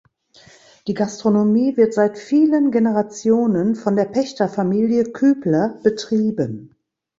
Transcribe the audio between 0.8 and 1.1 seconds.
Die